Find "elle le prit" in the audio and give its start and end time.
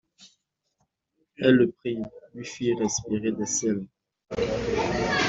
1.37-1.99